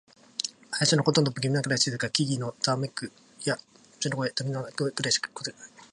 [0.79, 2.09] 林のほとんどは不気味なくらい静か。
[2.09, 3.11] 木々のざわめき
[3.47, 3.59] や、
[3.97, 5.81] 虫の音、鳥の鳴き声くらいしか聞こえない。